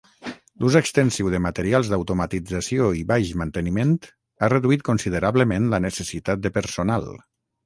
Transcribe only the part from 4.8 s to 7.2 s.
considerablement la necessitat de personal.